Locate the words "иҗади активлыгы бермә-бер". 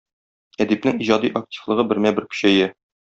1.05-2.27